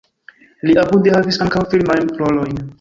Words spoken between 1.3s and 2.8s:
ankaŭ filmajn rolojn.